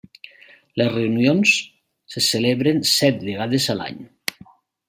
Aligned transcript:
Les 0.81 0.89
reunions 0.93 1.53
se 2.15 2.25
celebren 2.31 2.83
set 2.95 3.23
vegades 3.29 3.73
a 3.75 3.77
l'any. 3.83 4.05